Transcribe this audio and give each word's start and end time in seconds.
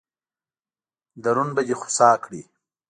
درون 1.23 1.49
به 1.55 1.61
دې 1.67 1.75
خوسا 1.79 2.09
کړي. 2.23 2.41